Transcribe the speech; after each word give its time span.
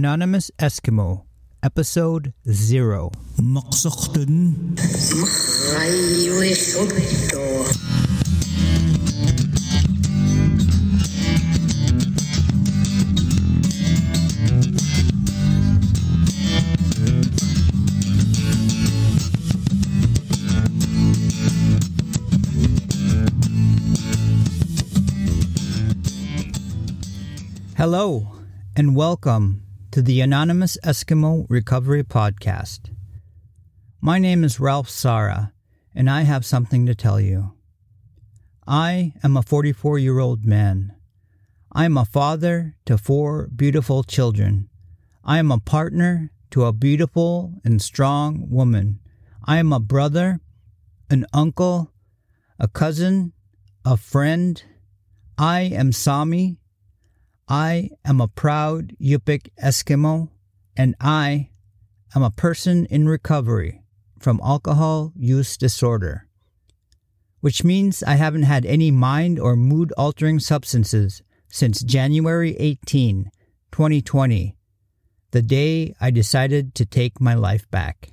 Anonymous 0.00 0.50
Eskimo, 0.58 1.26
Episode 1.62 2.32
0. 2.50 3.12
Maksakten. 3.36 4.78
Hello, 27.76 28.32
and 28.74 28.96
welcome 28.96 29.60
to 29.90 30.02
the 30.02 30.20
Anonymous 30.20 30.78
Eskimo 30.84 31.46
Recovery 31.48 32.04
Podcast. 32.04 32.94
My 34.00 34.20
name 34.20 34.44
is 34.44 34.60
Ralph 34.60 34.88
Sara, 34.88 35.52
and 35.92 36.08
I 36.08 36.22
have 36.22 36.46
something 36.46 36.86
to 36.86 36.94
tell 36.94 37.20
you. 37.20 37.54
I 38.68 39.14
am 39.24 39.36
a 39.36 39.42
44 39.42 39.98
year 39.98 40.20
old 40.20 40.46
man. 40.46 40.94
I 41.72 41.86
am 41.86 41.96
a 41.96 42.04
father 42.04 42.76
to 42.86 42.96
four 42.96 43.48
beautiful 43.48 44.04
children. 44.04 44.68
I 45.24 45.38
am 45.38 45.50
a 45.50 45.58
partner 45.58 46.30
to 46.52 46.66
a 46.66 46.72
beautiful 46.72 47.54
and 47.64 47.82
strong 47.82 48.48
woman. 48.48 49.00
I 49.44 49.58
am 49.58 49.72
a 49.72 49.80
brother, 49.80 50.38
an 51.10 51.26
uncle, 51.32 51.90
a 52.60 52.68
cousin, 52.68 53.32
a 53.84 53.96
friend. 53.96 54.62
I 55.36 55.62
am 55.62 55.90
Sami 55.90 56.60
I 57.50 57.90
am 58.04 58.20
a 58.20 58.28
proud 58.28 58.94
Yupik 59.02 59.48
Eskimo, 59.60 60.28
and 60.76 60.94
I 61.00 61.50
am 62.14 62.22
a 62.22 62.30
person 62.30 62.86
in 62.86 63.08
recovery 63.08 63.82
from 64.20 64.40
alcohol 64.44 65.12
use 65.16 65.56
disorder, 65.56 66.28
which 67.40 67.64
means 67.64 68.04
I 68.04 68.14
haven't 68.14 68.44
had 68.44 68.64
any 68.64 68.92
mind 68.92 69.40
or 69.40 69.56
mood 69.56 69.92
altering 69.98 70.38
substances 70.38 71.22
since 71.48 71.82
January 71.82 72.56
18, 72.56 73.32
2020, 73.72 74.56
the 75.32 75.42
day 75.42 75.92
I 76.00 76.12
decided 76.12 76.76
to 76.76 76.86
take 76.86 77.20
my 77.20 77.34
life 77.34 77.68
back. 77.72 78.10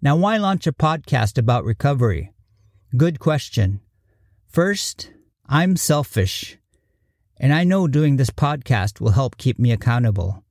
Now, 0.00 0.16
why 0.16 0.38
launch 0.38 0.66
a 0.66 0.72
podcast 0.72 1.36
about 1.36 1.64
recovery? 1.64 2.32
Good 2.96 3.18
question. 3.18 3.80
First, 4.46 5.10
I'm 5.46 5.76
selfish 5.76 6.57
and 7.38 7.52
I 7.52 7.64
know 7.64 7.86
doing 7.86 8.16
this 8.16 8.30
podcast 8.30 9.00
will 9.00 9.12
help 9.12 9.36
keep 9.36 9.58
me 9.58 9.72
accountable. 9.72 10.42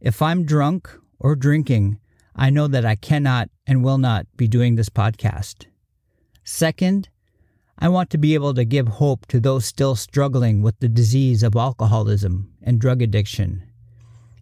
If 0.00 0.20
I'm 0.20 0.44
drunk 0.44 0.90
or 1.18 1.36
drinking, 1.36 1.98
I 2.36 2.50
know 2.50 2.66
that 2.66 2.84
I 2.84 2.96
cannot 2.96 3.48
and 3.66 3.82
will 3.82 3.98
not 3.98 4.26
be 4.36 4.48
doing 4.48 4.74
this 4.74 4.90
podcast. 4.90 5.66
Second, 6.42 7.08
I 7.78 7.88
want 7.88 8.10
to 8.10 8.18
be 8.18 8.34
able 8.34 8.54
to 8.54 8.64
give 8.64 8.86
hope 8.86 9.26
to 9.26 9.40
those 9.40 9.64
still 9.64 9.96
struggling 9.96 10.62
with 10.62 10.78
the 10.78 10.88
disease 10.88 11.42
of 11.42 11.56
alcoholism 11.56 12.52
and 12.62 12.80
drug 12.80 13.02
addiction. 13.02 13.64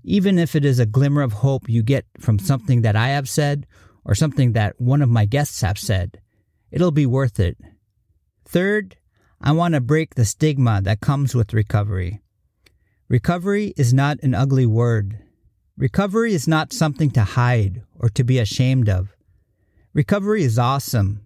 Even 0.05 0.39
if 0.39 0.56
it 0.56 0.64
is 0.64 0.78
a 0.78 0.87
glimmer 0.87 1.22
of 1.22 1.33
hope 1.33 1.69
you 1.69 1.83
get 1.83 2.05
from 2.19 2.39
something 2.39 2.83
that 2.83 2.97
I 2.97 3.09
have 3.09 3.28
said 3.28 3.66
or 4.05 4.14
something 4.14 4.53
that 4.53 4.81
one 4.81 5.00
of 5.00 5.09
my 5.09 5.25
guests 5.25 5.61
have 5.61 5.78
said, 5.78 6.20
it'll 6.70 6.91
be 6.91 7.06
worth 7.06 7.39
it. 7.39 7.56
Third, 8.44 8.97
I 9.44 9.50
want 9.50 9.74
to 9.74 9.80
break 9.80 10.14
the 10.14 10.24
stigma 10.24 10.80
that 10.82 11.00
comes 11.00 11.34
with 11.34 11.52
recovery. 11.52 12.20
Recovery 13.08 13.74
is 13.76 13.92
not 13.92 14.20
an 14.22 14.36
ugly 14.36 14.66
word. 14.66 15.18
Recovery 15.76 16.32
is 16.32 16.46
not 16.46 16.72
something 16.72 17.10
to 17.10 17.24
hide 17.24 17.82
or 17.98 18.08
to 18.10 18.22
be 18.22 18.38
ashamed 18.38 18.88
of. 18.88 19.16
Recovery 19.94 20.44
is 20.44 20.60
awesome. 20.60 21.22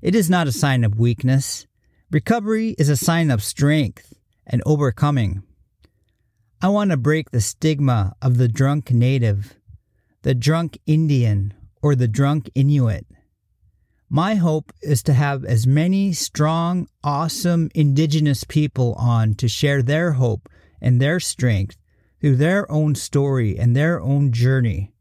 It 0.00 0.16
is 0.16 0.28
not 0.28 0.48
a 0.48 0.52
sign 0.52 0.82
of 0.82 0.98
weakness. 0.98 1.68
Recovery 2.10 2.70
is 2.78 2.88
a 2.88 2.96
sign 2.96 3.30
of 3.30 3.44
strength 3.44 4.12
and 4.44 4.60
overcoming. 4.66 5.44
I 6.60 6.68
want 6.68 6.90
to 6.90 6.96
break 6.96 7.30
the 7.30 7.40
stigma 7.40 8.16
of 8.20 8.38
the 8.38 8.48
drunk 8.48 8.90
native, 8.90 9.54
the 10.22 10.34
drunk 10.34 10.78
Indian, 10.84 11.54
or 11.80 11.94
the 11.94 12.08
drunk 12.08 12.50
Inuit. 12.56 13.06
My 14.14 14.34
hope 14.34 14.74
is 14.82 15.02
to 15.04 15.14
have 15.14 15.42
as 15.42 15.66
many 15.66 16.12
strong, 16.12 16.86
awesome 17.02 17.70
Indigenous 17.74 18.44
people 18.44 18.92
on 18.98 19.34
to 19.36 19.48
share 19.48 19.82
their 19.82 20.12
hope 20.12 20.50
and 20.82 21.00
their 21.00 21.18
strength 21.18 21.78
through 22.20 22.36
their 22.36 22.70
own 22.70 22.94
story 22.94 23.58
and 23.58 23.74
their 23.74 24.02
own 24.02 24.30
journey. 24.30 24.92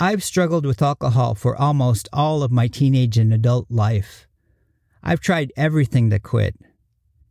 I've 0.00 0.24
struggled 0.24 0.66
with 0.66 0.82
alcohol 0.82 1.36
for 1.36 1.54
almost 1.54 2.08
all 2.12 2.42
of 2.42 2.50
my 2.50 2.66
teenage 2.66 3.16
and 3.16 3.32
adult 3.32 3.70
life. 3.70 4.26
I've 5.00 5.20
tried 5.20 5.52
everything 5.56 6.10
to 6.10 6.18
quit. 6.18 6.56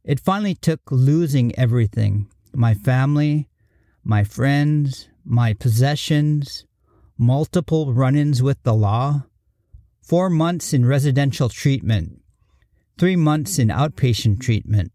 It 0.06 0.22
finally 0.22 0.56
took 0.56 0.90
losing 0.90 1.54
everything 1.60 2.32
my 2.54 2.74
family, 2.74 3.50
my 4.06 4.24
friends, 4.24 5.10
my 5.26 5.52
possessions, 5.52 6.66
multiple 7.18 7.94
run 7.94 8.16
ins 8.16 8.42
with 8.42 8.64
the 8.64 8.74
law 8.74 9.24
four 10.08 10.30
months 10.30 10.74
in 10.74 10.86
residential 10.86 11.50
treatment, 11.50 12.22
three 12.98 13.18
months 13.18 13.60
in 13.60 13.68
outpatient 13.68 14.40
treatment, 14.40 14.90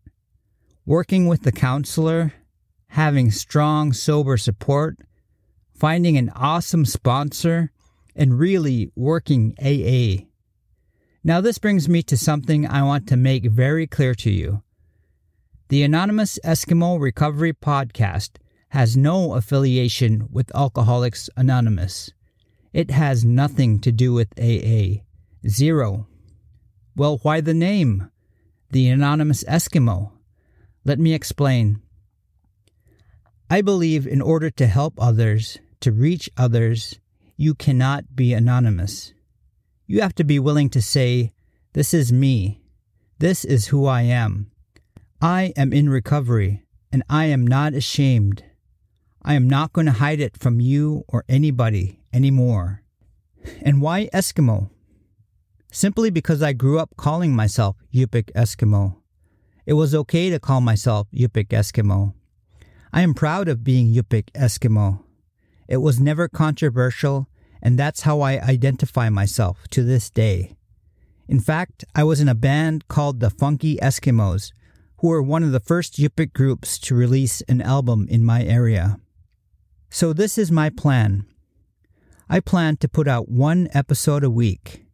working 0.86 1.26
with 1.26 1.42
the 1.42 1.52
counselor, 1.52 2.32
having 2.88 3.30
strong, 3.30 3.92
sober 3.92 4.38
support, 4.38 4.96
finding 5.74 6.16
an 6.16 6.30
awesome 6.34 6.86
sponsor, 6.86 7.70
and 8.16 8.38
really 8.38 8.90
working 8.96 9.54
AA. 9.62 10.24
Now, 11.22 11.42
this 11.42 11.58
brings 11.58 11.90
me 11.90 12.02
to 12.04 12.16
something 12.16 12.66
I 12.66 12.82
want 12.82 13.06
to 13.08 13.16
make 13.18 13.44
very 13.44 13.86
clear 13.86 14.14
to 14.14 14.30
you. 14.30 14.62
The 15.68 15.82
Anonymous 15.82 16.38
Eskimo 16.42 16.98
Recovery 16.98 17.52
Podcast 17.52 18.38
has 18.70 18.96
no 18.96 19.34
affiliation 19.34 20.26
with 20.30 20.54
Alcoholics 20.56 21.28
Anonymous. 21.36 22.10
It 22.72 22.90
has 22.90 23.22
nothing 23.22 23.80
to 23.80 23.92
do 23.92 24.14
with 24.14 24.32
AA. 24.40 25.02
Zero. 25.46 26.06
Well, 26.96 27.18
why 27.22 27.42
the 27.42 27.52
name? 27.52 28.10
The 28.70 28.88
Anonymous 28.88 29.44
Eskimo. 29.44 30.12
Let 30.82 30.98
me 30.98 31.12
explain. 31.12 31.82
I 33.50 33.60
believe 33.60 34.06
in 34.06 34.22
order 34.22 34.48
to 34.50 34.66
help 34.66 34.94
others, 34.96 35.58
to 35.80 35.92
reach 35.92 36.30
others, 36.38 36.98
you 37.36 37.54
cannot 37.54 38.16
be 38.16 38.32
anonymous. 38.32 39.12
You 39.86 40.00
have 40.00 40.14
to 40.14 40.24
be 40.24 40.38
willing 40.38 40.70
to 40.70 40.80
say, 40.80 41.32
This 41.74 41.92
is 41.92 42.10
me. 42.10 42.62
This 43.18 43.44
is 43.44 43.66
who 43.66 43.84
I 43.84 44.02
am. 44.02 44.50
I 45.20 45.52
am 45.56 45.74
in 45.74 45.90
recovery, 45.90 46.64
and 46.90 47.02
I 47.10 47.26
am 47.26 47.46
not 47.46 47.74
ashamed. 47.74 48.44
I 49.22 49.34
am 49.34 49.46
not 49.46 49.74
going 49.74 49.86
to 49.86 49.92
hide 49.92 50.20
it 50.20 50.38
from 50.38 50.58
you 50.60 51.04
or 51.08 51.24
anybody 51.28 52.01
anymore. 52.12 52.82
And 53.62 53.80
why 53.80 54.08
Eskimo? 54.12 54.70
Simply 55.70 56.10
because 56.10 56.42
I 56.42 56.52
grew 56.52 56.78
up 56.78 56.96
calling 56.96 57.34
myself 57.34 57.76
Yupik 57.92 58.32
Eskimo. 58.32 58.96
It 59.64 59.74
was 59.74 59.94
okay 59.94 60.28
to 60.30 60.38
call 60.38 60.60
myself 60.60 61.08
Yupik 61.12 61.48
Eskimo. 61.48 62.14
I 62.92 63.02
am 63.02 63.14
proud 63.14 63.48
of 63.48 63.64
being 63.64 63.92
Yupik 63.92 64.30
Eskimo. 64.32 65.02
It 65.68 65.78
was 65.78 65.98
never 65.98 66.28
controversial, 66.28 67.28
and 67.62 67.78
that's 67.78 68.02
how 68.02 68.20
I 68.20 68.40
identify 68.40 69.08
myself 69.08 69.66
to 69.70 69.82
this 69.82 70.10
day. 70.10 70.56
In 71.28 71.40
fact, 71.40 71.84
I 71.94 72.04
was 72.04 72.20
in 72.20 72.28
a 72.28 72.34
band 72.34 72.88
called 72.88 73.20
the 73.20 73.30
Funky 73.30 73.76
Eskimos, 73.76 74.52
who 74.98 75.08
were 75.08 75.22
one 75.22 75.42
of 75.42 75.52
the 75.52 75.60
first 75.60 75.96
Yupik 75.96 76.32
groups 76.32 76.78
to 76.80 76.94
release 76.94 77.40
an 77.42 77.62
album 77.62 78.06
in 78.10 78.24
my 78.24 78.44
area. 78.44 78.98
So, 79.88 80.12
this 80.12 80.36
is 80.36 80.50
my 80.50 80.68
plan. 80.68 81.24
I 82.32 82.40
plan 82.40 82.78
to 82.78 82.88
put 82.88 83.08
out 83.08 83.28
one 83.28 83.68
episode 83.74 84.24
a 84.24 84.30
week. 84.30 84.86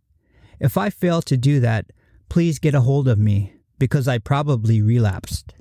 If 0.59 0.77
I 0.77 0.91
fail 0.91 1.23
to 1.23 1.37
do 1.37 1.61
that, 1.61 1.87
please 2.29 2.59
get 2.59 2.75
a 2.75 2.81
hold 2.81 3.07
of 3.07 3.17
me 3.17 3.55
because 3.79 4.09
I 4.09 4.19
probably 4.19 4.83
relapsed. 4.83 5.55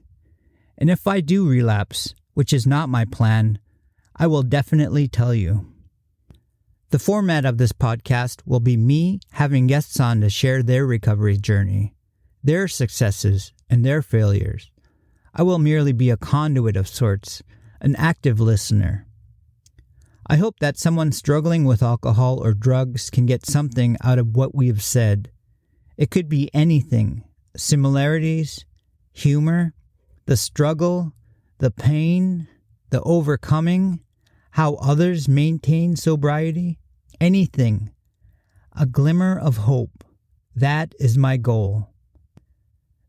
And 0.75 0.89
if 0.89 1.05
I 1.05 1.21
do 1.21 1.47
relapse, 1.47 2.15
which 2.33 2.51
is 2.51 2.65
not 2.65 2.89
my 2.89 3.05
plan, 3.05 3.59
I 4.15 4.25
will 4.25 4.41
definitely 4.41 5.07
tell 5.07 5.35
you. 5.35 5.71
The 6.89 6.97
format 6.97 7.45
of 7.45 7.59
this 7.59 7.73
podcast 7.73 8.41
will 8.43 8.59
be 8.59 8.75
me 8.75 9.19
having 9.33 9.67
guests 9.67 9.99
on 9.99 10.21
to 10.21 10.31
share 10.31 10.63
their 10.63 10.83
recovery 10.83 11.37
journey, 11.37 11.93
their 12.43 12.67
successes, 12.67 13.53
and 13.69 13.85
their 13.85 14.01
failures. 14.01 14.71
I 15.31 15.43
will 15.43 15.59
merely 15.59 15.91
be 15.91 16.09
a 16.09 16.17
conduit 16.17 16.75
of 16.75 16.87
sorts, 16.87 17.43
an 17.81 17.95
active 17.97 18.39
listener. 18.39 19.06
I 20.29 20.35
hope 20.35 20.59
that 20.59 20.77
someone 20.77 21.13
struggling 21.13 21.63
with 21.63 21.81
alcohol 21.81 22.43
or 22.43 22.53
drugs 22.53 23.09
can 23.09 23.25
get 23.25 23.45
something 23.45 23.95
out 24.03 24.19
of 24.19 24.35
what 24.35 24.53
we 24.53 24.67
have 24.67 24.83
said. 24.83 25.31
It 25.95 26.11
could 26.11 26.27
be 26.27 26.49
anything 26.53 27.23
similarities, 27.55 28.65
humor, 29.13 29.73
the 30.25 30.37
struggle, 30.37 31.13
the 31.59 31.71
pain, 31.71 32.47
the 32.89 33.01
overcoming, 33.01 34.01
how 34.51 34.75
others 34.75 35.27
maintain 35.27 35.95
sobriety, 35.95 36.77
anything, 37.19 37.91
a 38.75 38.85
glimmer 38.85 39.39
of 39.39 39.57
hope. 39.57 40.03
That 40.55 40.93
is 40.99 41.17
my 41.17 41.37
goal. 41.37 41.89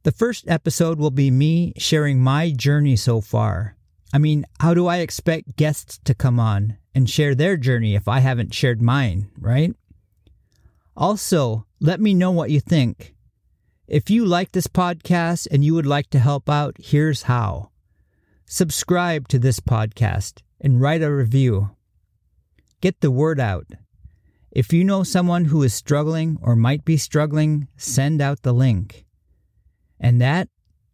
The 0.05 0.13
first 0.13 0.49
episode 0.49 0.99
will 0.99 1.11
be 1.11 1.31
me 1.31 1.73
sharing 1.77 2.21
my 2.21 2.53
journey 2.53 2.97
so 2.97 3.21
far. 3.21 3.78
I 4.13 4.19
mean, 4.19 4.47
how 4.61 4.75
do 4.75 4.87
I 4.87 4.99
expect 4.99 5.57
guests 5.57 5.99
to 6.05 6.15
come 6.15 6.41
on 6.41 6.79
and 6.95 7.09
share 7.09 7.35
their 7.35 7.57
journey 7.57 7.95
if 7.95 8.09
I 8.09 8.21
haven't 8.21 8.55
shared 8.55 8.81
mine, 8.81 9.31
right? 9.39 9.75
Also, 10.97 11.67
let 11.81 12.01
me 12.01 12.15
know 12.15 12.31
what 12.31 12.51
you 12.51 12.61
think. 12.61 13.15
If 13.87 14.11
you 14.11 14.25
like 14.25 14.53
this 14.53 14.67
podcast 14.67 15.47
and 15.51 15.65
you 15.65 15.75
would 15.75 15.87
like 15.87 16.11
to 16.11 16.19
help 16.19 16.49
out, 16.49 16.77
here's 16.79 17.23
how. 17.23 17.71
Subscribe 18.47 19.29
to 19.29 19.39
this 19.39 19.61
podcast 19.61 20.41
and 20.61 20.81
write 20.81 21.03
a 21.03 21.15
review. 21.15 21.71
Get 22.81 23.01
the 23.01 23.11
word 23.11 23.39
out. 23.39 23.67
If 24.51 24.73
you 24.73 24.85
know 24.85 25.03
someone 25.03 25.47
who 25.47 25.63
is 25.63 25.75
struggling 25.75 26.39
or 26.43 26.57
might 26.57 26.85
be 26.85 26.97
struggling, 26.97 27.69
send 27.77 28.23
out 28.23 28.43
the 28.43 28.55
link. 28.55 29.05
And 30.01 30.21
that 30.21 30.49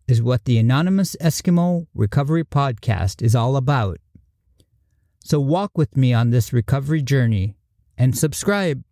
is 0.07 0.23
what 0.23 0.45
the 0.45 0.59
Anonymous 0.59 1.17
Eskimo 1.21 1.87
Recovery 1.95 2.45
Podcast 2.45 3.23
is 3.23 3.35
all 3.35 3.57
about. 3.57 3.99
So 5.25 5.41
walk 5.41 5.79
with 5.79 5.97
me 5.97 6.13
on 6.13 6.31
this 6.31 6.53
recovery 6.53 7.03
journey 7.03 7.57
and 7.97 8.17
subscribe. 8.17 8.85